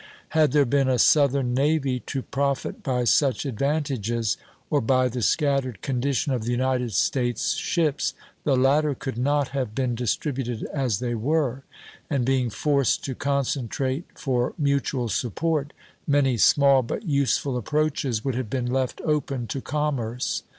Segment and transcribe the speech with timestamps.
[0.29, 4.35] Had there been a Southern navy to profit by such advantages,
[4.71, 9.75] or by the scattered condition of the United States ships, the latter could not have
[9.75, 11.65] been distributed as they were;
[12.09, 15.71] and being forced to concentrate for mutual support,
[16.07, 20.41] many small but useful approaches would have been left open to commerce.